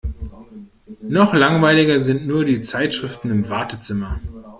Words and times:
Noch 1.07 1.35
langweiliger 1.35 1.99
sind 1.99 2.25
nur 2.25 2.43
die 2.43 2.63
Zeitschriften 2.63 3.29
im 3.29 3.47
Wartezimmer. 3.49 4.19